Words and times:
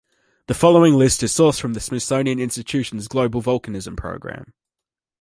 The 0.47 0.55
following 0.55 0.95
list 0.95 1.21
is 1.21 1.31
sourced 1.31 1.59
from 1.61 1.73
the 1.75 1.79
Smithsonian 1.79 2.39
Institution's 2.39 3.07
Global 3.07 3.39
Volcanism 3.39 3.95
Program. 3.95 4.51